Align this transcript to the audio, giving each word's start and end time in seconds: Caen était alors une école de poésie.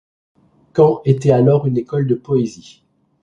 Caen 0.75 1.01
était 1.05 1.29
alors 1.29 1.67
une 1.67 1.77
école 1.77 2.07
de 2.07 2.15
poésie. 2.15 2.83